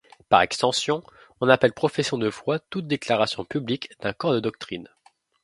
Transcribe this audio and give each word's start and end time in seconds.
Par 0.29 0.41
extension, 0.41 1.03
on 1.41 1.47
appelle 1.47 1.73
profession 1.73 2.17
de 2.17 2.31
foi 2.31 2.57
toute 2.57 2.87
déclaration 2.87 3.45
publique 3.45 3.91
d'un 3.99 4.13
corps 4.13 4.33
de 4.33 4.39
doctrines. 4.39 4.89